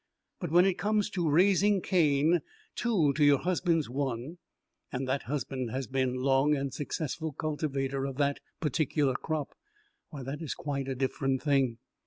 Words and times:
But 0.39 0.49
when 0.49 0.65
it 0.65 0.79
comes 0.79 1.11
to 1.11 1.29
raising 1.29 1.79
Cain 1.79 2.41
two 2.73 3.13
to 3.13 3.23
your 3.23 3.37
husband's 3.37 3.87
one, 3.87 4.39
and 4.91 5.07
that 5.07 5.21
husband 5.21 5.69
has 5.69 5.85
been 5.85 6.15
a 6.15 6.19
long 6.19 6.55
and 6.55 6.73
successful 6.73 7.33
cultivator 7.33 8.05
of 8.05 8.17
that 8.17 8.39
particular 8.59 9.13
crop 9.13 9.49
why, 10.09 10.23
that 10.23 10.41
is 10.41 10.55
quite 10.55 10.87
a 10.87 10.95
different 10.95 11.43
thing. 11.43 11.77